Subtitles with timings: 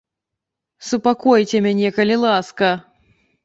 [0.87, 2.75] Супакойце мяне, калі ласка!